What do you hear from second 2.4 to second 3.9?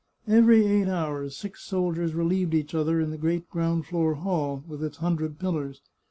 each other in the great ground